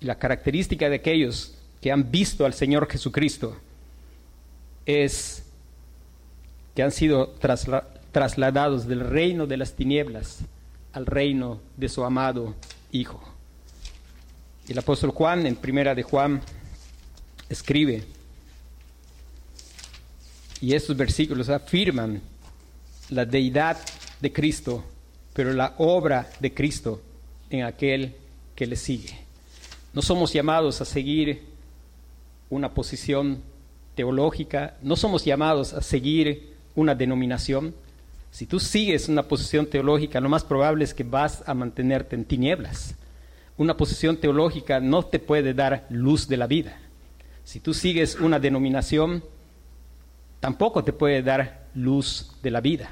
[0.00, 3.56] Y la característica de aquellos que han visto al Señor Jesucristo
[4.86, 5.44] es
[6.74, 7.34] que han sido
[8.12, 10.40] trasladados del reino de las tinieblas
[10.92, 12.54] al reino de su amado
[12.92, 13.37] Hijo.
[14.68, 16.42] El apóstol Juan, en primera de Juan,
[17.48, 18.04] escribe,
[20.60, 22.20] y estos versículos afirman
[23.08, 23.78] la deidad
[24.20, 24.84] de Cristo,
[25.32, 27.00] pero la obra de Cristo
[27.48, 28.14] en aquel
[28.54, 29.16] que le sigue.
[29.94, 31.44] No somos llamados a seguir
[32.50, 33.40] una posición
[33.94, 37.74] teológica, no somos llamados a seguir una denominación.
[38.30, 42.26] Si tú sigues una posición teológica, lo más probable es que vas a mantenerte en
[42.26, 42.94] tinieblas.
[43.58, 46.78] Una posición teológica no te puede dar luz de la vida.
[47.42, 49.24] Si tú sigues una denominación,
[50.38, 52.88] tampoco te puede dar luz de la vida.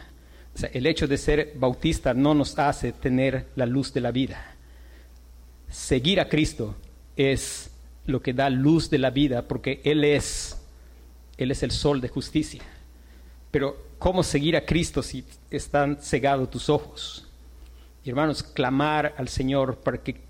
[0.72, 4.56] el hecho de ser bautista no nos hace tener la luz de la vida.
[5.68, 6.74] Seguir a Cristo
[7.14, 7.70] es
[8.06, 10.60] lo que da luz de la vida porque Él es,
[11.36, 12.62] Él es el sol de justicia.
[13.52, 17.22] Pero ¿cómo seguir a Cristo si están cegados tus ojos?
[18.04, 20.25] hermanos, clamar al Señor para que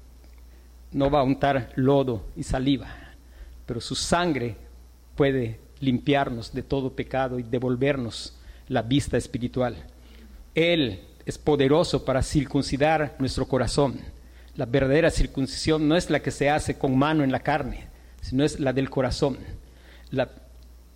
[0.96, 2.88] no va a untar lodo y saliva,
[3.66, 4.56] pero su sangre
[5.14, 8.34] puede limpiarnos de todo pecado y devolvernos
[8.68, 9.76] la vista espiritual.
[10.54, 14.00] Él es poderoso para circuncidar nuestro corazón.
[14.54, 17.88] La verdadera circuncisión no es la que se hace con mano en la carne,
[18.22, 19.36] sino es la del corazón.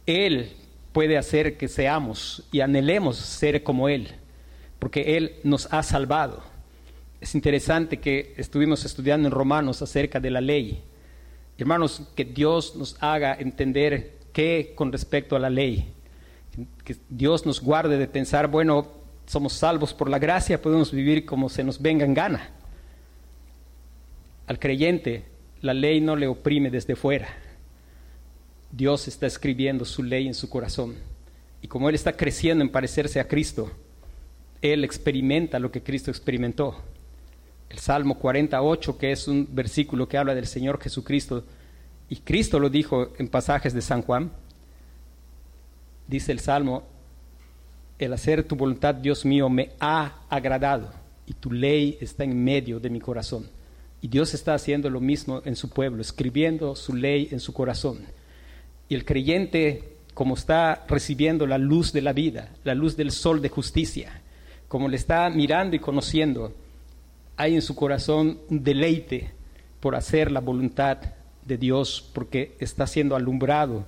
[0.07, 0.51] él
[0.93, 4.09] puede hacer que seamos y anhelemos ser como Él,
[4.79, 6.50] porque Él nos ha salvado.
[7.21, 10.83] Es interesante que estuvimos estudiando en Romanos acerca de la ley.
[11.59, 15.93] Hermanos, que Dios nos haga entender qué con respecto a la ley.
[16.83, 18.89] Que Dios nos guarde de pensar, bueno,
[19.27, 22.51] somos salvos por la gracia, podemos vivir como se nos venga en gana.
[24.47, 25.25] Al creyente,
[25.61, 27.29] la ley no le oprime desde fuera.
[28.73, 30.95] Dios está escribiendo su ley en su corazón.
[31.61, 33.71] Y como Él está creciendo en parecerse a Cristo,
[34.63, 36.83] Él experimenta lo que Cristo experimentó.
[37.71, 41.45] El Salmo 48, que es un versículo que habla del Señor Jesucristo,
[42.09, 44.33] y Cristo lo dijo en pasajes de San Juan,
[46.09, 46.83] dice el Salmo,
[47.99, 50.91] el hacer tu voluntad, Dios mío, me ha agradado
[51.27, 53.49] y tu ley está en medio de mi corazón.
[54.03, 58.01] Y Dios está haciendo lo mismo en su pueblo, escribiendo su ley en su corazón.
[58.89, 63.41] Y el creyente, como está recibiendo la luz de la vida, la luz del sol
[63.41, 64.23] de justicia,
[64.67, 66.53] como le está mirando y conociendo,
[67.41, 69.31] hay en su corazón un deleite
[69.81, 70.99] por hacer la voluntad
[71.47, 73.87] de Dios porque está siendo alumbrado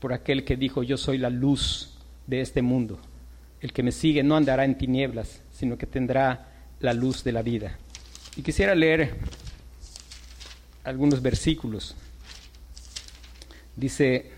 [0.00, 2.98] por aquel que dijo, yo soy la luz de este mundo.
[3.62, 7.40] El que me sigue no andará en tinieblas, sino que tendrá la luz de la
[7.40, 7.78] vida.
[8.36, 9.16] Y quisiera leer
[10.84, 11.96] algunos versículos.
[13.76, 14.30] Dice,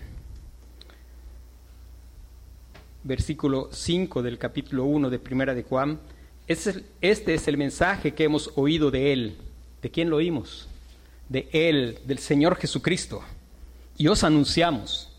[3.03, 5.99] versículo 5 del capítulo 1 de Primera de Juan,
[6.47, 9.37] este es el mensaje que hemos oído de Él.
[9.81, 10.67] ¿De quién lo oímos?
[11.29, 13.21] de Él, del Señor Jesucristo.
[13.97, 15.09] Y os anunciamos,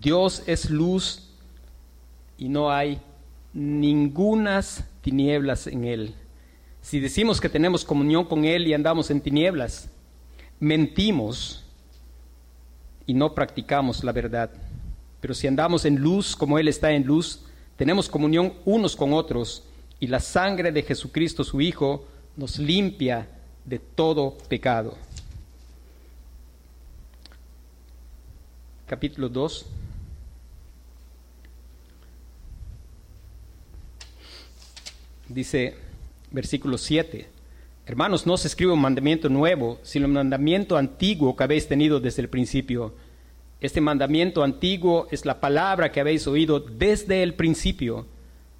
[0.00, 1.28] Dios es luz
[2.38, 3.00] y no hay
[3.52, 6.14] ningunas tinieblas en Él.
[6.80, 9.88] Si decimos que tenemos comunión con Él y andamos en tinieblas,
[10.60, 11.64] mentimos
[13.06, 14.50] y no practicamos la verdad.
[15.20, 17.44] Pero si andamos en luz como Él está en luz,
[17.76, 19.64] tenemos comunión unos con otros
[20.04, 22.04] y la sangre de Jesucristo su Hijo
[22.36, 23.26] nos limpia
[23.64, 24.98] de todo pecado.
[28.86, 29.64] capítulo 2.
[35.30, 35.74] Dice
[36.30, 37.26] versículo 7.
[37.86, 42.20] Hermanos, no se escribe un mandamiento nuevo, sino un mandamiento antiguo que habéis tenido desde
[42.20, 42.94] el principio.
[43.58, 48.04] Este mandamiento antiguo es la palabra que habéis oído desde el principio.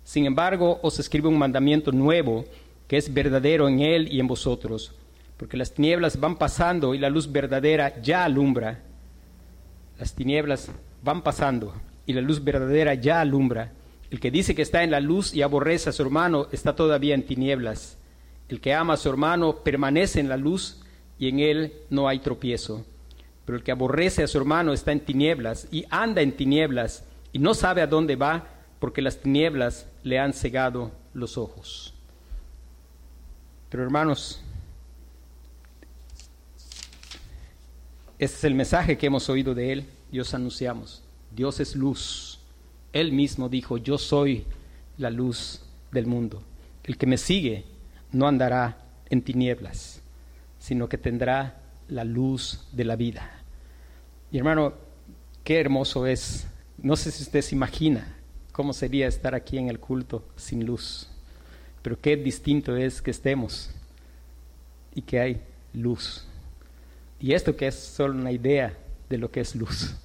[0.04, 2.44] Sin embargo, os escribe un mandamiento nuevo
[2.86, 4.92] que es verdadero en él y en vosotros,
[5.36, 8.82] porque las tinieblas van pasando y la luz verdadera ya alumbra
[9.98, 10.70] las tinieblas
[11.02, 11.74] van pasando
[12.06, 13.72] y la luz verdadera ya alumbra.
[14.10, 17.14] El que dice que está en la luz y aborrece a su hermano está todavía
[17.14, 17.96] en tinieblas.
[18.48, 20.82] El que ama a su hermano permanece en la luz
[21.18, 22.84] y en él no hay tropiezo.
[23.44, 27.38] Pero el que aborrece a su hermano está en tinieblas y anda en tinieblas y
[27.38, 28.48] no sabe a dónde va
[28.84, 31.94] porque las tinieblas le han cegado los ojos.
[33.70, 34.42] Pero hermanos,
[38.18, 41.02] Este es el mensaje que hemos oído de Él Dios anunciamos.
[41.34, 42.40] Dios es luz.
[42.92, 44.44] Él mismo dijo, yo soy
[44.98, 46.42] la luz del mundo.
[46.82, 47.64] El que me sigue
[48.12, 48.76] no andará
[49.08, 50.02] en tinieblas,
[50.58, 51.58] sino que tendrá
[51.88, 53.30] la luz de la vida.
[54.30, 54.74] Y hermano,
[55.42, 56.46] qué hermoso es.
[56.76, 58.14] No sé si usted se imagina
[58.54, 61.08] cómo sería estar aquí en el culto sin luz,
[61.82, 63.68] pero qué distinto es que estemos
[64.94, 65.40] y que hay
[65.72, 66.24] luz.
[67.18, 68.72] Y esto que es solo una idea
[69.10, 69.96] de lo que es luz.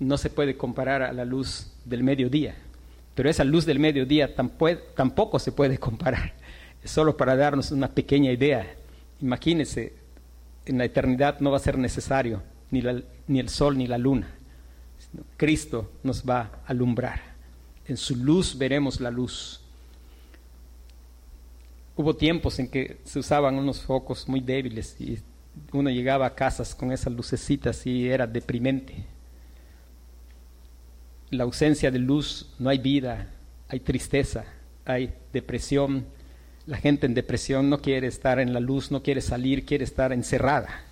[0.00, 2.56] No se puede comparar a la luz del mediodía,
[3.14, 6.34] pero esa luz del mediodía tampoco se puede comparar.
[6.82, 8.66] Es solo para darnos una pequeña idea.
[9.20, 9.94] Imagínese,
[10.64, 12.42] en la eternidad no va a ser necesario
[12.72, 12.82] ni,
[13.28, 14.35] ni el sol ni la luna.
[15.36, 17.20] Cristo nos va a alumbrar.
[17.86, 19.60] En su luz veremos la luz.
[21.96, 25.18] Hubo tiempos en que se usaban unos focos muy débiles y
[25.72, 29.04] uno llegaba a casas con esas lucecitas y era deprimente.
[31.30, 33.30] La ausencia de luz, no hay vida,
[33.68, 34.44] hay tristeza,
[34.84, 36.06] hay depresión.
[36.66, 40.12] La gente en depresión no quiere estar en la luz, no quiere salir, quiere estar
[40.12, 40.85] encerrada.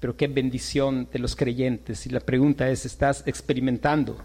[0.00, 2.06] Pero qué bendición de los creyentes.
[2.06, 4.16] Y la pregunta es, ¿estás experimentando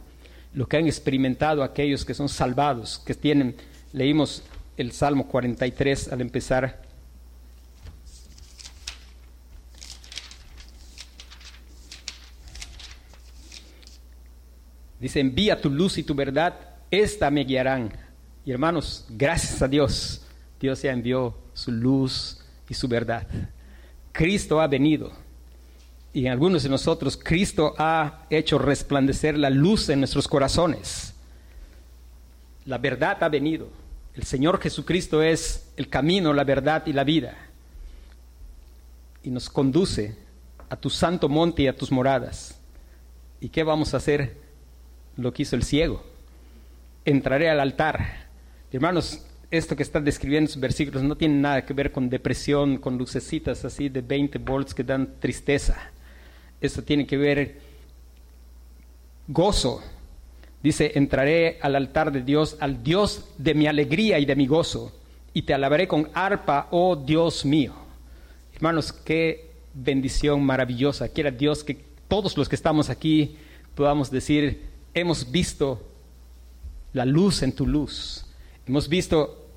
[0.53, 3.55] lo que han experimentado aquellos que son salvados, que tienen,
[3.93, 4.43] leímos
[4.77, 6.81] el Salmo 43 al empezar.
[14.99, 16.53] Dice, envía tu luz y tu verdad,
[16.91, 17.91] esta me guiarán.
[18.45, 20.21] Y hermanos, gracias a Dios,
[20.59, 23.27] Dios ya envió su luz y su verdad.
[24.11, 25.11] Cristo ha venido.
[26.13, 31.13] Y en algunos de nosotros, Cristo ha hecho resplandecer la luz en nuestros corazones.
[32.65, 33.69] La verdad ha venido.
[34.13, 37.37] El Señor Jesucristo es el camino, la verdad y la vida.
[39.23, 40.15] Y nos conduce
[40.69, 42.59] a tu santo monte y a tus moradas.
[43.39, 44.37] ¿Y qué vamos a hacer?
[45.15, 46.03] Lo que hizo el ciego.
[47.05, 48.27] Entraré al altar.
[48.71, 52.97] Hermanos, esto que están describiendo sus versículos no tiene nada que ver con depresión, con
[52.97, 55.91] lucecitas así de 20 volts que dan tristeza.
[56.61, 57.59] Esto tiene que ver
[59.27, 59.81] gozo,
[60.63, 64.91] Dice, entraré al altar de Dios, al Dios de mi alegría y de mi gozo,
[65.33, 67.73] y te alabaré con arpa, oh Dios mío.
[68.53, 71.09] Hermanos, qué bendición maravillosa.
[71.09, 73.37] Quiera Dios que todos los que estamos aquí
[73.73, 75.81] podamos decir, hemos visto
[76.93, 78.25] la luz en tu luz.
[78.67, 79.47] Hemos visto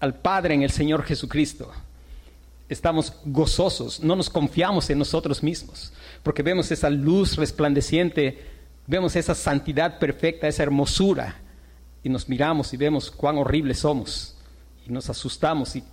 [0.00, 1.70] al Padre en el Señor Jesucristo.
[2.68, 5.92] Estamos gozosos, no nos confiamos en nosotros mismos,
[6.26, 11.36] porque vemos esa luz resplandeciente vemos esa santidad perfecta, esa hermosura,
[12.02, 14.36] y nos miramos y vemos cuán horribles somos,
[14.84, 15.84] y nos asustamos y,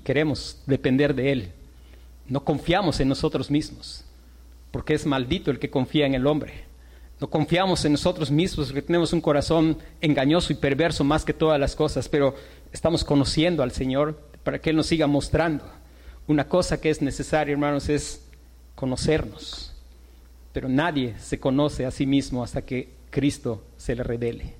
[0.00, 1.52] queremos depender de Él.
[2.28, 4.04] No confiamos en nosotros mismos,
[4.70, 6.64] porque es maldito el que confía en el hombre.
[7.20, 11.60] No confiamos en nosotros mismos porque tenemos un corazón engañoso y perverso más que todas
[11.60, 12.34] las cosas, pero
[12.72, 15.64] estamos conociendo al Señor para que Él nos siga mostrando.
[16.26, 18.27] Una cosa que es necesaria, hermanos, es
[18.78, 19.68] conocernos
[20.58, 24.54] pero nadie se conoce a sí mismo hasta que Cristo se le revele.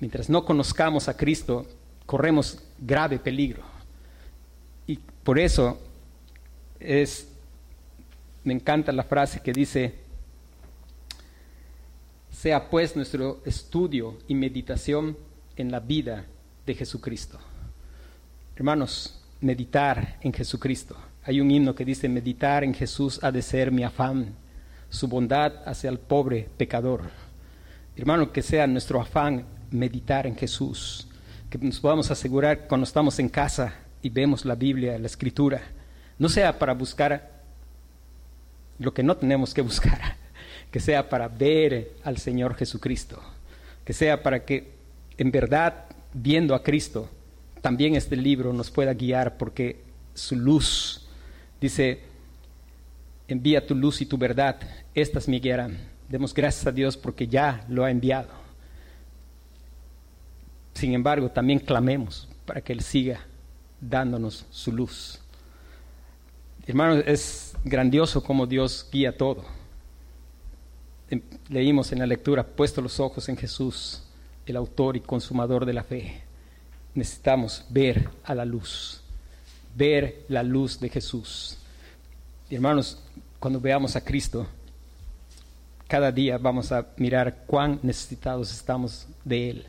[0.00, 1.66] Mientras no conozcamos a Cristo,
[2.06, 3.62] corremos grave peligro.
[4.86, 5.78] Y por eso
[6.80, 7.28] es,
[8.42, 9.94] me encanta la frase que dice,
[12.30, 15.14] sea pues nuestro estudio y meditación
[15.56, 16.24] en la vida
[16.64, 17.38] de Jesucristo.
[18.56, 20.96] Hermanos, meditar en Jesucristo.
[21.24, 24.34] Hay un himno que dice, meditar en Jesús ha de ser mi afán
[24.90, 27.02] su bondad hacia el pobre pecador.
[27.96, 31.08] Hermano, que sea nuestro afán meditar en Jesús,
[31.50, 35.62] que nos podamos asegurar cuando estamos en casa y vemos la Biblia, la Escritura,
[36.18, 37.42] no sea para buscar
[38.78, 40.16] lo que no tenemos que buscar,
[40.70, 43.20] que sea para ver al Señor Jesucristo,
[43.84, 44.74] que sea para que
[45.16, 47.08] en verdad, viendo a Cristo,
[47.60, 51.03] también este libro nos pueda guiar porque su luz,
[51.64, 52.00] dice,
[53.26, 54.60] envía tu luz y tu verdad,
[54.94, 55.78] estas me guiarán.
[56.08, 58.28] Demos gracias a Dios porque ya lo ha enviado.
[60.74, 63.20] Sin embargo, también clamemos para que Él siga
[63.80, 65.20] dándonos su luz.
[66.66, 69.44] Hermanos, es grandioso como Dios guía todo.
[71.08, 74.02] Em, leímos en la lectura, puesto los ojos en Jesús,
[74.46, 76.22] el autor y consumador de la fe.
[76.94, 79.03] Necesitamos ver a la luz,
[79.76, 81.58] ver la luz de Jesús.
[82.50, 83.02] hermanos,
[83.38, 84.46] cuando veamos a Cristo,
[85.88, 89.66] cada día vamos a mirar cuán necesitados estamos de Él,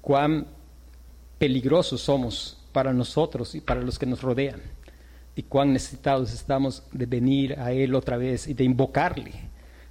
[0.00, 0.46] cuán
[1.38, 4.60] peligrosos somos para nosotros y para los que nos rodean,
[5.34, 9.32] y cuán necesitados estamos de venir a Él otra vez y de invocarle,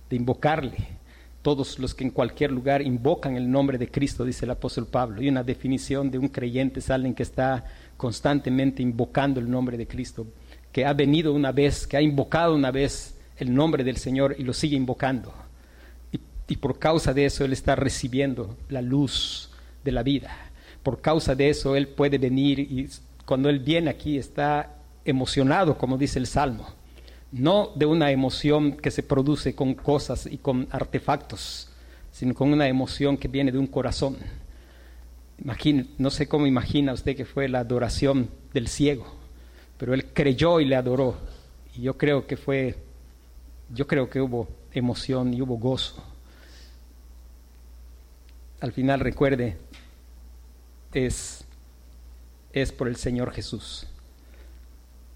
[0.10, 1.00] de invocarle.
[1.42, 5.22] todos los que en cualquier lugar invocan el nombre de Cristo, dice el apóstol Pablo.
[5.22, 7.66] Y una definición de un creyente es alguien que está
[8.00, 10.26] constantemente invocando el nombre de Cristo,
[10.72, 14.44] que ha venido una vez, que ha invocado una vez el nombre del Señor y
[14.44, 15.34] lo sigue invocando.
[16.48, 19.52] Y, por causa de eso Él está recibiendo la luz
[19.84, 20.32] de la vida.
[20.82, 22.90] Por causa de eso Él puede venir y
[23.26, 26.80] cuando Él viene aquí está emocionado, como dice el Salmo
[27.32, 31.70] no de una emoción que se produce con cosas y con artefactos,
[32.12, 34.18] sino con una emoción que viene de un corazón.
[35.98, 39.06] No sé cómo imagina usted que fue la adoración del ciego,
[39.78, 41.18] pero él creyó y le adoró.
[41.76, 42.76] Y yo creo que fue,
[43.74, 46.04] yo creo que hubo emoción y hubo gozo.
[48.60, 49.58] Al final recuerde,
[50.94, 51.46] es,
[52.52, 53.88] es por el Señor Jesús.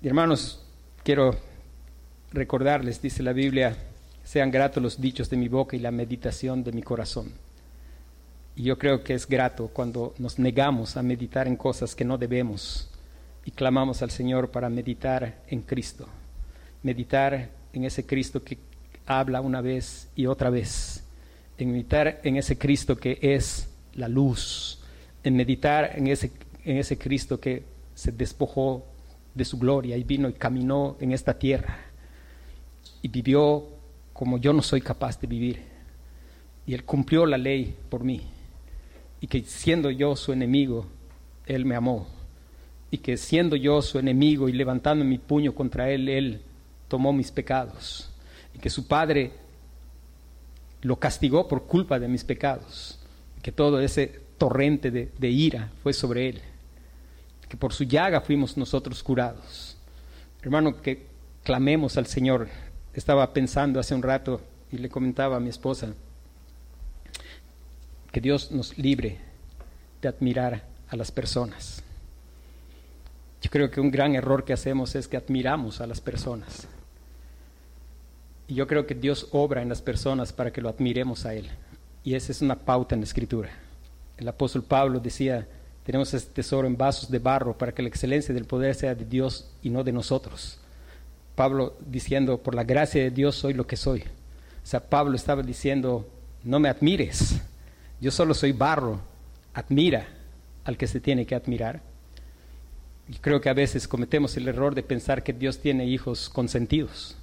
[0.02, 0.64] Y hermanos,
[1.04, 1.38] quiero
[2.32, 3.76] recordarles, dice la Biblia,
[4.24, 7.43] sean gratos los dichos de mi boca y la meditación de mi corazón.
[8.56, 12.18] Y yo creo que es grato cuando nos negamos a meditar en cosas que no
[12.18, 12.90] debemos
[13.46, 16.08] y clamamos al Señor para meditar en Cristo.
[16.84, 18.60] Meditar en ese Cristo que
[19.06, 21.04] habla una vez y otra vez.
[21.58, 24.80] En meditar en ese Cristo que es la luz.
[25.24, 26.32] En meditar en ese,
[26.64, 27.64] en ese Cristo que
[27.96, 28.86] se despojó
[29.34, 31.78] de su gloria y vino y caminó en esta tierra
[33.02, 33.68] y vivió
[34.14, 35.62] como yo no soy capaz de vivir.
[36.66, 38.22] Y Él cumplió la ley por mí.
[39.24, 40.86] Y que siendo yo su enemigo,
[41.46, 42.10] Él me amó.
[42.92, 46.42] Y que siendo yo su enemigo y levantando mi puño contra Él, Él
[46.90, 48.10] tomó mis pecados.
[48.54, 49.32] Y que su Padre
[50.82, 53.00] lo castigó por culpa de mis pecados.
[53.42, 56.42] Que todo ese torrente de, de ira fue sobre Él.
[57.48, 59.78] Que por su llaga fuimos nosotros curados.
[60.42, 61.06] Hermano, que
[61.46, 62.50] clamemos al Señor
[62.94, 65.94] estaba pensando hace un rato y le comentaba a mi esposa
[68.14, 69.18] que Dios nos libre
[70.02, 71.82] de admirar a las personas.
[73.42, 76.68] Yo creo que un gran error que hacemos es que admiramos a las personas.
[78.48, 81.50] Y yo creo que Dios obra en las personas para que lo admiremos a Él.
[82.04, 83.50] Y esa es una pauta en la Escritura.
[84.18, 85.48] El apóstol Pablo decía,
[85.84, 89.06] tenemos este tesoro en vasos de barro para que la excelencia del poder sea de
[89.06, 90.60] Dios y no de nosotros.
[91.34, 94.02] Pablo diciendo, por la gracia de Dios soy lo que soy.
[94.02, 96.08] O sea, Pablo estaba diciendo,
[96.44, 97.42] no me admires,
[98.04, 99.02] yo solo soy barro,
[99.54, 100.08] admira
[100.64, 101.82] al que se tiene que admirar.
[103.10, 107.16] Y creo que a veces cometemos el error de pensar que Dios tiene hijos consentidos.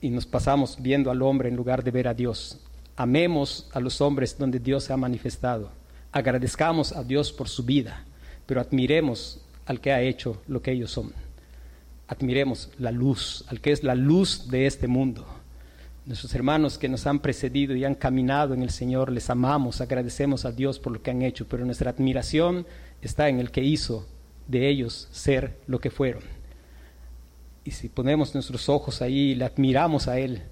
[0.00, 2.60] Y nos pasamos viendo al hombre en lugar de ver a Dios.
[2.96, 5.70] Amemos a los hombres donde Dios se ha manifestado.
[6.12, 8.04] Agradezcamos a Dios por su vida,
[8.46, 11.12] pero admiremos al que ha hecho lo que ellos son
[12.06, 15.26] admiremos la luz, al que es la luz de este mundo.
[16.06, 20.44] Nuestros hermanos que nos han precedido y han caminado en el Señor, les amamos, agradecemos
[20.44, 22.66] a Dios por lo que han hecho, pero nuestra admiración
[23.00, 24.06] está en el que hizo
[24.46, 26.22] de ellos ser lo que fueron.
[27.64, 30.42] Y si ponemos nuestros ojos ahí y le admiramos a Él,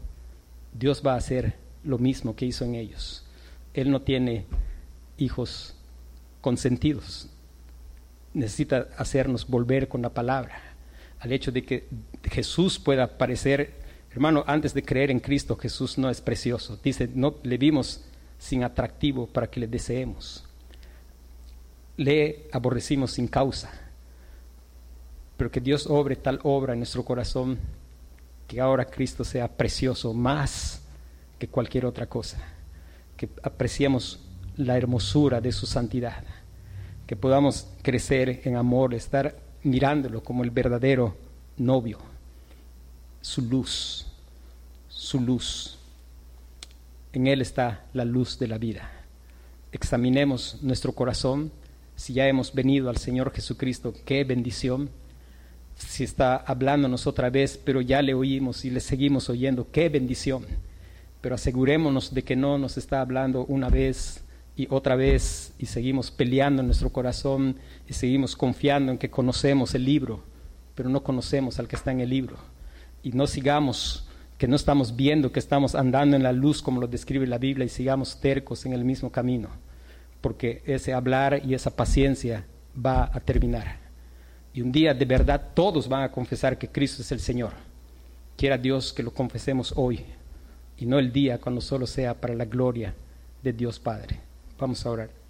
[0.73, 3.27] Dios va a hacer lo mismo que hizo en ellos.
[3.75, 4.47] Él no tiene
[5.19, 5.75] hijos
[6.41, 7.29] consentidos.
[8.33, 10.73] Necesita hacernos volver con la palabra
[11.21, 11.89] al hecho de que
[12.25, 13.82] Jesús pueda aparecer.
[14.13, 16.79] Hermano, antes de creer en Cristo, Jesús no es precioso.
[16.83, 18.05] Dice, no le vimos
[18.39, 20.45] sin atractivo para que le deseemos.
[21.97, 23.71] Le aborrecimos sin causa.
[25.39, 27.59] Pero que Dios obre tal obra en nuestro corazón
[28.47, 30.83] que ahora Cristo sea precioso más
[31.39, 32.39] que cualquier otra cosa.
[33.17, 34.21] Que apreciemos
[34.57, 36.23] la hermosura de su santidad.
[37.07, 41.17] Que podamos crecer en amor, estar mirándolo como el verdadero
[41.57, 41.99] novio,
[43.23, 44.07] su luz,
[44.89, 45.79] su luz.
[47.13, 48.91] En Él está la luz de la vida.
[49.71, 51.51] Examinemos nuestro corazón,
[51.97, 54.91] si ya hemos venido al Señor Jesucristo, qué bendición.
[55.77, 60.45] Si está hablándonos otra vez, pero ya le oímos y le seguimos oyendo, qué bendición.
[61.21, 64.25] Pero asegurémonos de que no nos está hablando una vez
[64.57, 67.57] y otra vez y seguimos peleando en nuestro corazón
[67.89, 70.25] y seguimos confiando en que conocemos el libro,
[70.75, 72.52] pero no conocemos al que está en el libro.
[73.03, 74.07] Y no sigamos
[74.43, 77.65] que no estamos viendo que estamos andando en la luz como lo describe la Biblia
[77.65, 79.49] y sigamos tercos en el mismo camino,
[80.21, 82.45] porque ese hablar y esa paciencia
[82.75, 83.77] va a terminar.
[84.53, 87.53] Y un día de verdad todos van a confesar que Cristo es el Señor.
[88.37, 90.05] Quiera Dios que lo confesemos hoy
[90.77, 92.95] y no el día cuando solo sea para la gloria
[93.45, 94.19] de Dios Padre.
[94.59, 95.22] Vamos a orar.